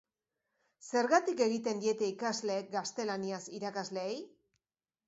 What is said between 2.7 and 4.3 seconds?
gaztelaniaz irakasleei?